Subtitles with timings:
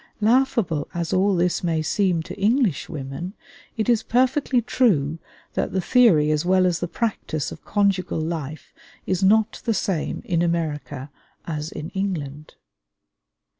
[0.19, 3.35] Laughable as all this may seem to English women,
[3.77, 5.19] it is perfectly true
[5.53, 8.73] that the theory as well as the practice of conjugal life
[9.05, 11.11] is not the same in America
[11.45, 12.55] as in England.